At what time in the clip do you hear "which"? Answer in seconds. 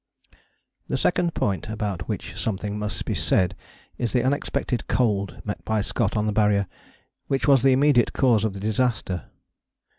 2.09-2.35, 7.27-7.47